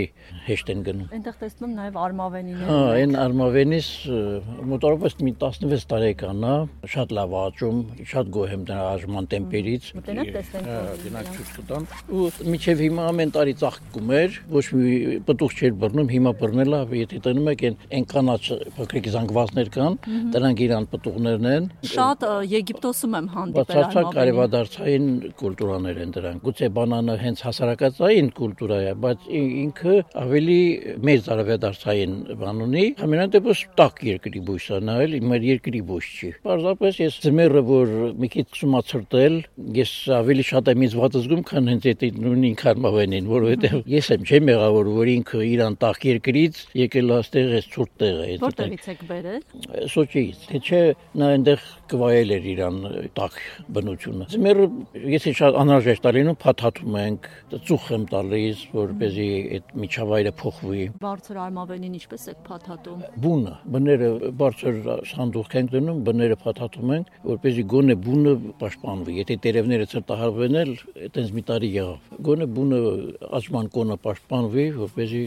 հեշտ 0.47 0.71
են 0.73 0.83
գնում։ 0.87 1.09
Այնտեղ 1.13 1.35
տեսնում 1.43 1.73
նաև 1.77 1.97
արմավենիներ։ 2.03 2.69
Հա, 2.71 2.77
այն 2.97 3.17
արմավենիս 3.21 3.89
մոտավորապես 4.73 5.17
մի 5.27 5.33
16 5.43 5.85
տարեկան 5.93 6.47
է, 6.49 6.55
շատ 6.93 7.13
լավ 7.19 7.35
աճում, 7.43 7.83
շատ 8.13 8.31
գոհ 8.33 8.55
եմ 8.57 8.65
դրա 8.71 8.87
աժման 8.93 9.29
տեմպերից։ 9.33 9.91
Մտենակ 9.99 10.31
տեսնենք։ 10.39 10.71
Հա, 10.73 10.79
գնանք 11.03 11.31
ցույց 11.37 11.53
կտամ։ 11.59 11.87
Ու 12.17 12.31
միջև 12.53 12.83
հիմա 12.87 13.07
ամեն 13.13 13.35
տարի 13.37 13.55
ծաղկում 13.61 14.15
էր, 14.23 14.41
ոչ 14.57 14.65
մի 14.73 14.97
պտուղ 15.29 15.57
չէր 15.61 15.77
բռնում, 15.83 16.11
հիմա 16.17 16.33
բռնել 16.41 16.73
է, 16.73 16.83
եթե 17.03 17.23
տնում 17.29 17.53
եք 17.53 17.67
այն 17.93 18.09
կանաչ 18.13 18.43
փոքրիկ 18.79 19.11
զանգվածներ 19.13 19.73
կան, 19.77 19.99
դրանք 20.33 20.65
իրան 20.67 20.89
պտուղներն 20.93 21.51
են։ 21.53 21.69
Շատ 21.93 22.27
Եգիպտոսում 22.53 23.17
եմ 23.21 23.31
հանդիպել 23.37 23.63
արմավենի։ 23.63 23.93
Բացարձակ 23.93 24.21
արևադարձային 24.23 25.09
կուլտուրաներ 25.43 26.03
են 26.03 26.15
դրան։ 26.23 26.41
Գուցե 26.43 26.69
բանանը 26.77 27.15
հենց 27.23 27.41
հասարակածային 27.47 28.29
կուլտուրա 28.37 28.79
է, 28.83 28.93
բայց 29.03 29.25
ինքը 29.43 29.95
ավելի 30.23 30.59
մեծ 31.09 31.31
արևադարձային 31.35 32.15
բան 32.43 32.63
ունի։ 32.67 32.85
Համենայն 33.03 33.33
դեպս 33.35 33.63
տակ 33.81 34.03
երկրի 34.09 34.43
բույս 34.47 34.67
է, 34.73 34.79
նա 34.87 34.97
էլ 35.03 35.17
մեր 35.33 35.47
երկրի 35.49 35.83
բույս 35.91 36.11
չի։ 36.13 36.31
Պարզապես 36.47 37.01
ես 37.03 37.19
ձմեռը 37.27 37.63
որ 37.73 37.95
մի 38.23 38.31
քիչ 38.33 38.47
սումացրտել, 38.63 39.39
ես 39.83 39.93
ավելի 40.23 40.47
շատ 40.53 40.71
եմ 40.73 40.85
իզված 40.87 41.19
զգում, 41.23 41.43
քան 41.51 41.71
հենց 41.73 41.89
այդ 41.93 42.05
նույն 42.23 42.47
ինքարմավենին, 42.53 43.31
որովհետև 43.33 43.93
ես 43.93 44.11
եմ 44.17 44.27
չեմ 44.29 44.53
եղավոր, 44.53 44.93
որ 45.03 45.13
ինքը 45.13 45.43
իրան 45.53 45.79
տակ 45.83 46.07
երկրից 46.13 46.63
եկել 46.83 47.15
աստեղ 47.19 47.53
է 47.53 47.63
ցուրտ 47.73 47.93
տեղ 48.03 48.23
է։ 48.23 48.37
Որտեղից 48.43 48.89
եք 48.93 49.05
բերել։ 49.11 49.41
Սոչիից։ 49.93 50.47
Թե 50.53 50.63
չէ 50.63 50.83
նա 51.19 51.31
այնտեղ 51.37 51.67
կվայել 51.93 52.35
էր 52.37 52.47
իրան 52.53 52.77
տակ 53.17 53.39
բնությունը։ 53.77 54.27
Ձմեռը 54.33 54.67
եթե 55.13 55.33
շատ 55.39 55.59
անհրաժեշտ 55.63 56.09
է 56.09 56.13
լինում, 56.17 56.39
փաթաթում 56.43 56.97
ենք, 57.03 57.29
ծուխ 57.69 57.87
եմ 57.97 58.05
տալիս, 58.13 58.63
որպեսզի 58.77 59.29
այդ 59.57 59.75
միջավայրը 59.83 60.33
փոխվի։ 60.43 60.85
Բարձր 61.03 61.41
արմավենին 61.43 61.97
ինչպես 61.99 62.27
եք 62.33 62.41
փաթաթում։ 62.49 63.03
Բունը, 63.23 63.55
բները 63.77 64.11
բարձր 64.43 64.81
սանդուղք 65.13 65.57
ենք 65.63 65.73
դնում, 65.73 66.03
բները 66.09 66.39
փաթաթում 66.43 66.93
ենք, 66.97 67.13
որպեսզի 67.33 67.65
գոնե 67.73 67.97
բունը 68.07 68.35
պաշտպանվի։ 68.63 69.17
Եթե 69.23 69.37
տերևները 69.47 69.89
ծրտահարվեն 69.93 70.59
այտենց 70.63 71.33
մի 71.37 71.43
տարի 71.53 71.71
եղավ։ 71.73 72.13
Գոնե 72.29 72.47
բունը 72.57 72.81
աճման 73.39 73.71
կոնը 73.77 73.97
պաշտպանվի, 74.07 74.67
որպեսզի 74.83 75.23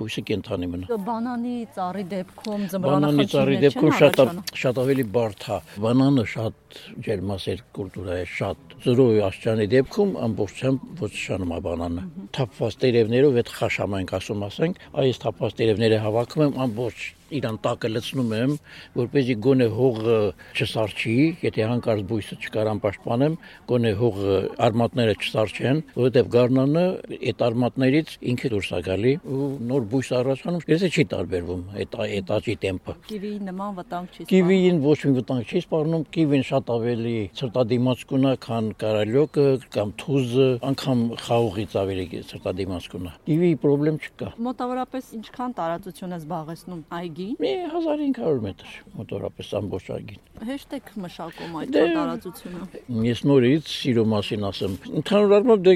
բույսը 0.00 0.24
կենթանի 0.30 0.70
մնա։ 0.70 0.98
Բանանի 1.10 1.56
ծառի 1.76 2.04
դեպքում 2.10 2.66
Բանանի 2.86 3.26
ծառի 3.30 3.58
դեպքում 3.64 3.94
շատ 4.00 4.20
շատ 4.60 4.80
ավելի 4.84 5.04
բարդ 5.16 5.46
է։ 5.50 5.58
Բանանը 5.90 6.22
շատ 6.30 6.76
ջերմասեր 7.02 7.62
կուլտուրա 7.74 8.18
է, 8.22 8.26
շատ 8.30 8.74
զրոյ 8.84 9.16
աշճանի 9.26 9.64
դեպքում 9.72 10.12
ամբողջությամբ 10.26 11.00
ոչնչանում 11.02 11.54
է 11.56 11.58
բանանը։ 11.64 12.04
Թափված 12.36 12.76
տերևներով 12.84 13.38
այդ 13.42 13.50
խաշամ 13.56 13.96
ենք 13.98 14.14
ասում 14.20 14.44
ասենք, 14.46 14.78
այս 15.02 15.20
թափված 15.24 15.56
տերևները 15.60 15.98
հավաքում 16.06 16.44
եմ 16.46 16.60
ամբողջ 16.66 17.08
իրան 17.38 17.56
տակը 17.64 17.88
լցնում 17.90 18.30
եմ, 18.36 18.52
որպեսզի 18.96 19.34
գոնե 19.44 19.66
հողը 19.74 20.16
չսարչի, 20.54 21.16
եթե 21.44 21.66
հանկարծ 21.70 22.04
բույսը 22.10 22.38
չկարան 22.40 22.80
պաշտպանեմ, 22.84 23.36
գոնե 23.70 23.92
հողը 24.00 24.38
արմատները 24.66 25.14
չսարչեն, 25.20 25.82
որովհետև 25.98 26.30
գառնանը 26.34 26.84
այդ 27.30 27.44
արմատներից 27.50 28.14
ինքը 28.30 28.50
դուրս 28.54 28.70
է 28.70 28.80
գալի 28.88 29.14
ու 29.20 29.50
նոր 29.70 29.86
բույս 29.90 30.12
առաջանում, 30.20 30.64
երբ 30.70 30.86
չի 30.90 31.04
տարբերվում 31.10 31.62
այդ 31.80 31.98
այդ 32.00 32.32
աճի 32.40 32.56
տեմպը։ 32.64 32.96
Կիվիի 33.10 33.38
նման 33.50 33.76
վտանգ 33.80 34.16
չի։ 34.20 34.28
Կիվիին 34.30 34.80
ոչ 34.86 34.98
մի 35.00 35.12
վտանգ 35.20 35.50
չի 35.50 35.62
սպառնում, 35.64 36.04
կիվին 36.14 36.44
շատ 36.50 36.72
ավելի 36.76 37.16
ցրտադիմաց 37.40 38.04
կունա, 38.10 38.32
քան 38.46 38.70
կարալյոկը 38.80 39.46
կամ 39.74 39.94
թուզը, 40.00 40.48
անգամ 40.70 41.04
խաղողից 41.26 41.76
ավելի 41.80 42.06
ցրտադիմաց 42.30 42.88
կունա։ 42.94 43.14
Կիվիի 43.30 43.56
խնդրեմ 43.90 43.98
չկա։ 44.00 44.28
Մոտավորապես 44.44 45.06
ինչքան 45.18 45.54
տարածություն 45.58 46.14
է 46.14 46.18
զբաղեցնում 46.20 46.82
այգի 47.00 47.19
այգին։ 47.20 47.36
Մի 47.40 47.50
1500 47.72 48.40
մետր 48.44 48.72
մոտորապես 48.96 49.50
ամբողջ 49.60 49.90
այգին։ 49.96 50.20
Հեշտ 50.48 50.74
եք 50.78 50.88
մշակում 51.04 51.58
այդ 51.60 51.72
դե, 51.74 51.84
տարածությունը։ 51.96 52.82
Ես 53.06 53.22
նորից 53.28 53.70
սիրո 53.74 54.04
մասին 54.14 54.46
ասեմ։ 54.50 54.76
Ընդհանուր 55.00 55.36
առմամբ 55.40 55.64
դե 55.68 55.74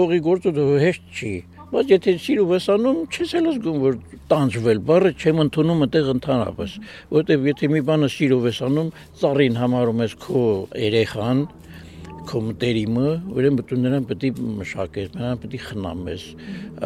հողի 0.00 0.20
գործը 0.26 0.54
հեշտ 0.84 1.10
չի 1.20 1.34
բայց 1.70 1.90
եթե 1.94 2.12
սիրով 2.18 2.52
ես 2.56 2.64
անում, 2.74 2.96
չես 3.14 3.32
էլ 3.38 3.44
զգում 3.50 3.76
որ 3.84 3.98
տանջվել, 4.30 4.78
բառը 4.88 5.10
չեմ 5.22 5.42
ընդունում 5.44 5.84
այդեղ 5.86 6.08
ընդհանրապես, 6.16 6.72
որովհետև 7.14 7.46
եթե 7.46 7.68
մի 7.70 7.82
բանը 7.90 8.08
սիրով 8.10 8.48
ես 8.50 8.58
անում, 8.66 8.90
ծառին 9.20 9.60
համարում 9.60 10.02
ես 10.02 10.16
քո 10.24 10.42
երեխան, 10.90 11.44
քո 12.28 12.40
մտերիմը, 12.46 13.06
ուրեմն 13.32 13.64
դու 13.70 13.78
նրան 13.80 14.06
պետք 14.10 14.24
է 14.28 14.46
մշակես, 14.60 15.08
նրան 15.16 15.40
պետք 15.40 15.54
է 15.56 15.60
խնամես, 15.64 16.24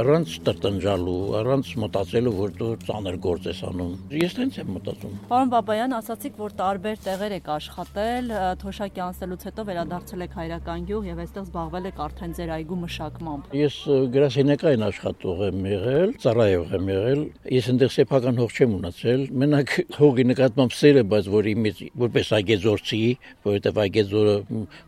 առանց 0.00 0.34
տրտնջալու, 0.46 1.16
առանց 1.40 1.70
մտածելու, 1.84 2.34
որ 2.38 2.54
դու 2.60 2.70
ծանր 2.84 3.18
գործ 3.24 3.48
ես 3.50 3.60
անում։ 3.68 3.92
Ես 4.20 4.36
տենց 4.38 4.58
եմ 4.62 4.70
մտածում։ 4.74 5.16
Պարոն 5.30 5.52
Բաբայան, 5.54 5.94
ասացիք, 5.98 6.38
որ 6.44 6.54
տարբեր 6.60 7.02
տեղեր 7.04 7.34
եք 7.38 7.50
աշխատել, 7.54 8.32
թոշակի 8.62 9.04
անցելուց 9.04 9.46
հետո 9.48 9.66
վերադարձել 9.70 10.24
եք 10.24 10.36
հայրական 10.38 10.86
գյուղ 10.88 11.08
եւ 11.10 11.22
այստեղ 11.24 11.44
զբաղվել 11.44 11.88
եք 11.90 12.00
արդեն 12.04 12.34
ձեր 12.38 12.52
այգու 12.54 12.78
մշակմամբ։ 12.84 13.54
Ես 13.54 13.76
գրասենյակային 14.14 14.86
աշխատող 14.88 15.44
եմ 15.48 15.68
եղել, 15.74 16.14
ծառայող 16.24 16.74
եմ 16.78 16.90
եղել։ 16.94 17.22
Ես 17.54 17.70
այնտեղ 17.74 17.94
սեփական 17.94 18.40
հող 18.42 18.54
չեմ 18.54 18.74
ունեցել։ 18.78 19.24
Մենակ 19.44 19.74
հողի 19.98 20.26
նկատմամբ 20.30 20.74
սերը, 20.74 21.04
բայց 21.14 21.30
որ 21.34 21.48
իմից 21.54 21.82
որպես 22.04 22.32
այգեզորցի, 22.38 23.02
որովհետեւ 23.44 23.80
այգեզորը 23.84 24.36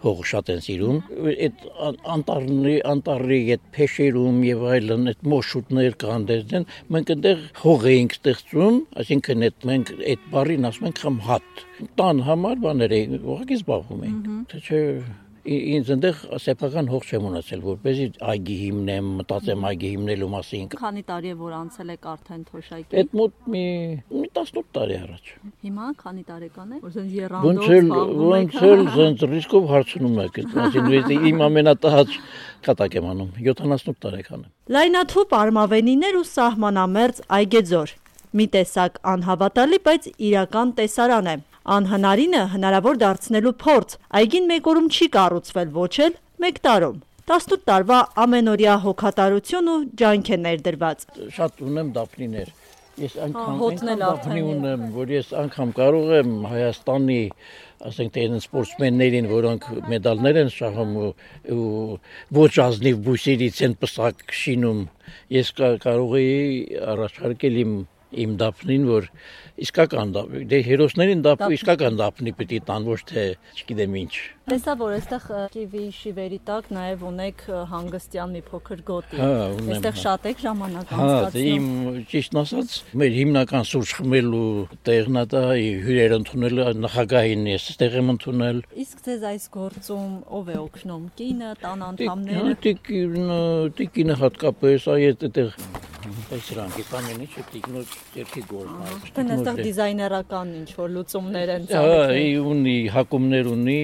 հողը 0.07 0.27
շատ 0.37 0.53
են 0.53 0.63
սիրում։ 0.67 0.99
Այդ 1.47 1.63
անտառի 2.15 2.77
անտառի 2.93 3.41
այդ 3.57 3.67
փեշերում 3.77 4.41
եւ 4.47 4.65
այլն 4.77 5.11
այդ 5.13 5.29
մոշուտներ 5.33 5.99
կան 6.03 6.27
դերն 6.31 6.67
մենք 6.97 7.13
այնտեղ 7.17 7.45
հող 7.63 7.87
էինք 7.93 8.17
ստեղծում, 8.17 8.81
այսինքն 9.03 9.47
այդ 9.49 9.69
մենք 9.73 9.93
այդ 10.15 10.27
բարին 10.37 10.71
ասում 10.71 10.91
ենք 10.91 11.05
խմհատ։ 11.07 11.63
Տան 12.01 12.25
համար 12.27 12.61
բաներ 12.67 12.97
էինք, 13.01 13.31
ուղղակի 13.37 13.61
զբաղվում 13.63 14.05
էինք։ 14.07 14.35
Թե 14.53 14.63
չէ 14.67 14.83
ինձ 15.47 15.91
այնտեղ 15.95 16.21
սեփական 16.43 16.89
հող 16.91 17.05
չեմ 17.07 17.27
ունեցել, 17.31 17.61
որպեսզի 17.67 18.07
այգի 18.33 18.57
հիմնեմ, 18.63 19.11
մտածեմ 19.21 19.67
այգի 19.71 19.91
հիմնելու 19.93 20.29
մասին։ 20.33 20.71
Քանի 20.75 21.03
տարի 21.11 21.31
է 21.33 21.37
որ 21.43 21.55
անցել 21.57 21.93
եք 21.95 22.09
արդեն 22.13 22.43
թոշակի։ 22.51 22.99
Այդ 23.03 23.15
մոտ 23.21 23.37
մի 23.55 23.65
մի 24.17 24.31
18 24.37 24.71
տարի 24.77 24.97
առաջ։ 25.07 25.31
Հիմա 25.67 25.91
քանի 26.03 26.25
տարեկան 26.31 26.73
եք։ 26.77 26.87
Որ 26.87 26.97
զեն 26.97 27.13
երանդով 27.17 28.17
Ոնց 28.37 28.59
էլ 28.67 28.83
զենց 28.97 29.27
ռիսկով 29.37 29.69
հարցնում 29.75 30.19
եք, 30.27 30.41
այսինքն 30.67 31.27
իմ 31.31 31.45
ամենատահած 31.47 32.19
կատակ 32.67 32.99
եմ 32.99 33.07
անում 33.13 33.31
78 33.39 34.03
տարեկան 34.07 34.43
եմ։ 34.43 34.51
Լայնաթուփ 34.77 35.37
արմավենիներ 35.41 36.19
ու 36.21 36.27
սահմանամերձ 36.33 37.23
այգեձոր։ 37.37 37.95
Մի 38.37 38.47
տեսակ 38.53 38.99
անհավատալի, 39.13 39.79
բայց 39.87 40.07
իրական 40.29 40.73
տեսարան 40.79 41.29
է։ 41.33 41.37
Անհնարինը 41.77 42.43
հնարավոր 42.53 42.99
դարձնելու 43.03 43.53
փորձ 43.63 43.95
այգին 44.21 44.49
մեկ 44.51 44.69
օրում 44.73 44.89
չի 44.97 45.07
կառուցվել 45.17 45.71
ոչ 45.77 45.95
էլ 46.07 46.19
մեկ 46.45 46.61
տարում։ 46.67 46.99
18 47.27 47.65
տարվա 47.71 48.01
ամենօրյա 48.27 48.75
հոգատարություն 48.85 49.71
ու 49.73 49.79
ջանք 50.03 50.29
է 50.37 50.39
ներդրված։ 50.43 51.07
Շատ 51.37 51.65
ունեմ 51.67 51.89
դափնիներ։ 51.97 52.53
Ես 52.97 53.17
անգամ 53.27 53.99
դափնի 54.01 54.43
ունեմ, 54.51 54.85
որ 54.95 55.11
ես 55.17 55.33
անգամ 55.37 55.73
կարող 55.77 56.13
եմ 56.17 56.31
Հայաստանի 56.53 57.19
ասենք 57.91 58.15
թե 58.15 58.23
այն 58.27 58.39
սպորտսմեններին, 58.41 59.27
որոնք 59.33 59.67
մեդալներ 59.91 60.39
են 60.45 60.53
շահում 60.55 60.95
ու 61.01 61.99
ոչ 62.39 62.53
ազնիվ 62.65 63.03
բույսերից 63.09 63.61
են 63.67 63.77
պսակ 63.83 64.25
շինում, 64.45 64.81
ես 65.37 65.53
կարող 65.85 66.17
էի 66.23 66.41
առաջարկել 66.95 67.61
իմ 67.67 67.77
իմ 68.15 68.37
դափնին, 68.39 68.87
որ 68.87 69.09
իսկական 69.67 70.13
դափ, 70.15 70.33
դե 70.47 70.59
հերոսներին 70.67 71.23
դափ 71.27 71.43
իսկական 71.57 71.99
դափնի 71.99 72.33
պիտի 72.39 72.59
տան, 72.69 72.87
ոչ 72.87 73.01
թե 73.11 73.25
չգիտեմ 73.57 73.97
ինչ։ 74.03 74.15
Տեսա 74.47 74.75
որ 74.79 74.93
այստեղ 74.95 75.25
կիվի 75.57 75.85
շիվերի 75.97 76.39
տակ 76.47 76.69
նաև 76.77 77.01
ունեք 77.09 77.41
հանգստյան 77.73 78.35
մի 78.37 78.43
փոքր 78.47 78.83
գոտի։ 78.87 79.19
Հա, 79.19 79.31
Այստեղ 79.75 79.97
շատ 80.03 80.29
եք 80.31 80.45
ժամանակ 80.45 80.93
հա, 80.93 81.01
անցկացնում։ 81.07 81.47
Հա, 81.47 81.57
իմ 81.57 82.05
ճիշտն 82.13 82.41
ասած, 82.43 82.77
մեր 83.03 83.17
հիմնական 83.17 83.67
սուրճ 83.67 83.95
խմելու 83.99 84.45
տեղն 84.87 85.19
է 85.19 85.25
դա, 85.35 85.43
հյուրեր 85.57 86.17
ընդունելը 86.21 86.69
նախագահին 86.85 87.51
ես 87.57 87.67
ստեղ 87.75 87.99
եմ 87.99 88.15
ընդունել։ 88.15 88.63
Իսկ 88.87 89.03
ձեզ 89.09 89.27
այս 89.33 89.49
գործում 89.57 90.15
ով 90.39 90.53
է 90.55 90.59
օգնում։ 90.63 91.11
Կինը, 91.19 91.51
տան 91.67 91.85
անդամները։ 91.91 92.55
Տիկինը, 93.81 94.21
հատկապես 94.23 94.89
այդ 94.95 95.27
այդտեղ 95.27 95.51
Այսրանք 96.27 96.89
ամեն 96.99 97.21
ինչը 97.23 97.43
տիկնոջ 97.53 97.93
երկի 98.17 98.41
գործն 98.51 98.81
է։ 98.83 98.95
Դեն 99.17 99.29
այստեղ 99.35 99.61
դիզայներական 99.67 100.49
ինչ 100.61 100.71
որ 100.75 100.89
լուծումներ 100.97 101.53
են 101.55 101.69
ծառայում։ 101.71 102.17
Հա, 102.17 102.41
ունի 102.51 102.75
հակումներ 102.97 103.51
ունի, 103.53 103.79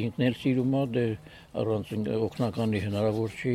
ինքն 0.00 0.26
էլ 0.28 0.36
սիրում 0.42 0.76
է 0.76 0.82
դե 0.96 1.06
առանց 1.54 1.90
օգնականի 2.18 2.82
հնարավոր 2.84 3.34
չի։ 3.38 3.54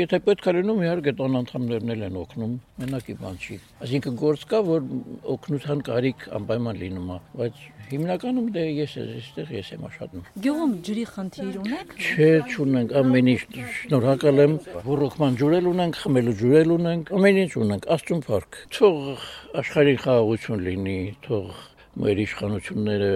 Եթե 0.00 0.20
պետք 0.26 0.48
է 0.50 0.52
լինում, 0.56 0.82
իհարկե 0.86 1.14
տան 1.18 1.38
անդամներն 1.40 1.92
էլ 1.96 2.04
են 2.06 2.18
օգնում, 2.20 2.52
մենակի 2.80 3.16
բան 3.20 3.40
չի։ 3.42 3.56
Այսինքն 3.84 4.18
գործ 4.20 4.44
կա, 4.50 4.60
որ 4.70 4.86
օգնության 5.34 5.82
կարիք 5.90 6.26
անպայման 6.38 6.80
լինում 6.80 7.10
է, 7.10 7.18
բայց 7.40 7.64
հիմնականում 7.90 8.50
դե 8.54 8.64
ես 8.70 8.92
այստեղ 9.02 9.48
ես 9.56 9.70
եմ 9.74 9.86
աշխատում։ 9.88 10.26
Գյուղում 10.44 10.74
ջրի 10.86 11.04
խնդիր 11.10 11.56
ունեք։ 11.60 11.94
Չէ, 12.06 12.28
չունենք, 12.54 12.94
ամեն 13.00 13.30
ինչ 13.32 13.40
շնորհակալ 13.80 14.42
եմ, 14.44 14.54
ռոռոկման 14.86 15.38
ջուրել 15.40 15.70
ունենք, 15.70 15.98
խմելու 16.04 16.36
ջուրել 16.40 16.74
ունենք, 16.76 17.10
ամեն 17.18 17.40
ինչ 17.40 17.49
ունենք, 17.58 17.86
աստուն 17.94 18.22
փառք։ 18.26 18.58
Թող 18.76 19.24
աշխարհի 19.60 19.94
խաղաղություն 20.04 20.64
լինի, 20.66 20.98
թող 21.26 21.60
մեր 22.00 22.20
իշխանությունները 22.24 23.12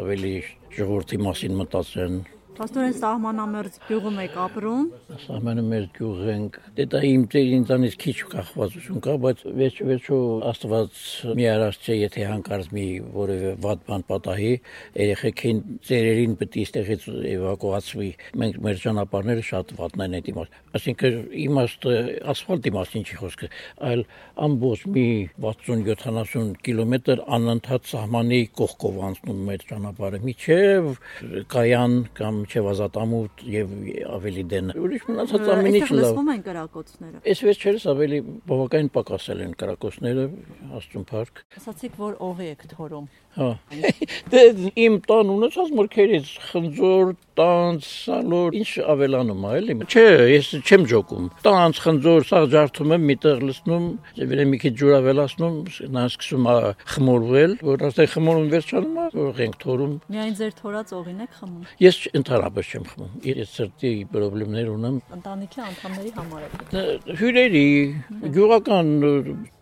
ավելի 0.00 0.34
ժողովրդի 0.76 1.18
մասին 1.26 1.58
մտածեն, 1.60 2.16
Պաստորեն 2.60 2.92
սահմանամերձ 3.00 3.76
գյուղում 3.86 4.16
եք 4.20 4.34
ապրում։ 4.36 4.88
Սահմանամերձ 5.22 5.92
գյուղ 5.96 6.18
ենք։ 6.28 6.56
Դե 6.76 6.84
դա 6.92 6.98
իմ 7.08 7.22
ծեր 7.32 7.52
ինձանից 7.56 7.94
քիչ 8.02 8.14
կախվածություն 8.34 8.98
կա, 9.06 9.14
բայց 9.24 9.44
վերջ 9.60 9.78
վերջո 9.88 10.18
Աստված 10.50 10.98
մի 11.40 11.46
արած 11.54 11.78
չէ, 11.80 11.96
եթե 12.00 12.26
հանկարծ 12.28 12.68
մի 12.76 12.84
որևէ 13.16 13.52
վատ 13.64 13.86
բան 13.88 14.04
պատահի, 14.10 14.52
երեխեքին 15.00 15.62
ծերերին 15.88 16.36
պետք 16.40 16.58
է 16.60 16.66
այստեղից 16.66 17.08
էվակուացվի։ 17.30 18.10
Մենք 18.44 18.60
մեր 18.68 18.84
ճանապարհները 18.84 19.46
շատ 19.48 19.74
վատն 19.80 20.04
են 20.04 20.18
այդ 20.20 20.30
իմաստ։ 20.34 20.60
Այսինքն 20.76 21.16
իմաստը 21.40 21.96
ասֆալտի 22.30 22.74
մասին 22.76 23.08
չի 23.08 23.18
խոսքը, 23.24 23.50
այլ 23.88 24.04
ամբողջ 24.50 24.84
մի 25.00 25.06
60-70 25.48 26.52
կիլոմետր 26.68 27.24
անընդհատ 27.40 27.90
սահմանի 27.90 28.40
կողքով 28.60 29.00
անցնում 29.08 29.42
մեր 29.48 29.66
ճանապարհը 29.70 30.22
միջև 30.28 30.92
կայան 31.56 31.96
կամ 32.20 32.40
մինչև 32.50 32.66
ազատամուտ 32.70 33.42
եւ 33.46 33.74
ավելի 34.10 34.42
դեն։ 34.50 34.70
Ուրիշ 34.80 35.04
մնացած 35.06 35.50
ամեն 35.54 35.76
ինչ 35.78 35.90
լավ։ 35.90 36.00
Լսվում 36.00 36.30
են 36.32 36.40
կրակոցները։ 36.46 37.20
Այս 37.30 37.42
վերջերս 37.46 37.84
ավելի 37.92 38.18
բավականին 38.50 38.90
պակասել 38.96 39.42
են 39.44 39.54
կրակոցները 39.60 40.24
Աստուն 40.80 41.06
Փարք։ 41.10 41.42
Ասացիք, 41.60 41.94
որ 42.00 42.16
օղի 42.26 42.48
եք 42.50 42.64
թորում։ 42.74 43.06
Հա։ 43.38 43.50
Դե 44.34 44.42
իմ 44.82 44.98
տան 45.06 45.32
ունեցած 45.36 45.70
մրգերից 45.78 46.32
խնձոր, 46.50 47.14
տանց, 47.40 47.88
սալոր, 48.04 48.58
ինչ 48.60 48.70
ավելանում 48.94 49.46
է, 49.48 49.52
էլի։ 49.60 49.76
Չէ, 49.88 50.04
ես 50.30 50.50
չեմ 50.60 50.86
ջոկում։ 50.92 51.30
Տանց, 51.46 51.80
խնձոր, 51.86 52.28
սա 52.30 52.42
ջարդում 52.52 52.94
եմ, 52.96 53.06
միտեղ 53.10 53.44
լցնում, 53.48 53.86
դեպի 54.20 54.46
մի 54.50 54.60
քիչ 54.64 54.74
ջուր 54.80 54.94
ավելացնում, 55.00 55.56
նա 55.96 56.04
սկսում 56.10 56.50
է 56.50 56.56
խմորվել, 56.94 57.56
որ 57.70 57.86
ասել 57.90 58.10
խմորում 58.14 58.50
վերջանում 58.54 59.00
է, 59.00 59.08
որ 59.16 59.42
ենք 59.46 59.58
թորում։ 59.64 59.96
Միայն 60.10 60.36
ձեր 60.40 60.54
թորած 60.60 60.94
օղին 61.00 61.24
եք 61.24 61.38
խմում։ 61.40 61.64
Ես 61.80 62.00
ընդհանրապես 62.20 62.70
չեմ 62.70 62.86
խմում։ 62.90 63.16
Ես 63.30 63.54
սրտի 63.60 63.94
խնդիրներ 64.50 64.68
ունեմ 64.70 64.96
Ընտանիքի 65.14 65.60
անդամների 65.64 66.10
համար 66.16 66.44
Դե, 66.70 66.82
հյուրերի 67.20 67.64
գյուղական 68.34 68.90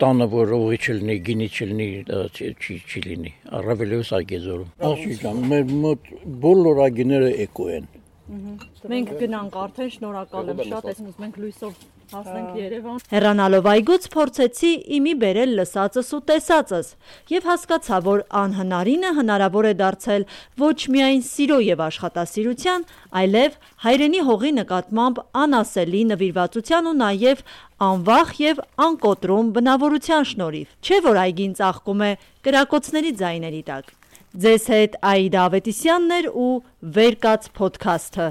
տանը 0.00 0.26
որ 0.32 0.52
ողի 0.54 0.78
չլինի, 0.78 1.16
գինի 1.28 1.48
չլինի, 1.58 1.88
չի 2.08 2.50
չի 2.58 2.76
չի 2.88 3.02
լինի։ 3.08 3.32
Առավելևս 3.58 4.12
այգեզորում։ 4.18 4.70
Աշիջան, 4.88 5.42
մեր 5.52 5.72
մոտ 5.84 6.10
բոլոր 6.44 6.82
այգիները 6.88 7.30
էկո 7.48 7.67
են։ 7.76 7.88
Մենք 8.28 9.14
գնանք 9.22 9.54
արդեն 9.56 9.94
շնորհակալ 9.94 10.50
եմ 10.52 10.58
շատ, 10.68 10.88
ես 10.92 10.98
ուզում 11.00 11.24
ենք 11.28 11.36
լույսով 11.42 11.78
հասնենք 12.08 12.56
Երևան։ 12.58 13.00
Հեռանալով 13.12 13.68
այգուց 13.72 14.06
փորձեցի 14.14 14.72
իմի 14.98 15.14
բերել 15.22 15.54
լսածս 15.58 16.10
ու 16.16 16.20
տեսածս 16.28 16.90
եւ 17.32 17.48
հասկացա, 17.48 17.98
որ 18.08 18.22
անհնարինը 18.42 19.12
հնարավոր 19.18 19.68
է 19.68 19.74
դարձել 19.80 20.26
ոչ 20.64 20.78
միայն 20.96 21.22
սիրո 21.28 21.58
եւ 21.68 21.82
աշխատասիրության, 21.88 22.86
այլև 23.22 23.58
հայրենի 23.88 24.22
հողի 24.28 24.52
նկատմամբ 24.60 25.22
անասելի 25.44 26.02
նվիրվածության 26.12 26.88
ու 26.92 26.96
նաեւ 27.04 27.44
անվախ 27.88 28.34
եւ 28.44 28.64
անկոտրում 28.88 29.52
բնավորության 29.56 30.28
շնորհիվ։ 30.32 30.74
Չէ 30.84 31.04
որ 31.08 31.22
այգին 31.28 31.56
ծաղկում 31.60 32.04
է 32.08 32.12
կրակոցների 32.48 33.16
ձայների 33.22 33.64
տակ։ 33.72 33.97
Ձեզ 34.36 34.64
հետ 34.68 34.96
Աիդա 35.08 35.44
Ավետիսյանն 35.48 36.10
էր 36.18 36.26
ու 36.36 36.50
Վերկաց 36.96 37.46
ոդքասթը։ 37.56 38.26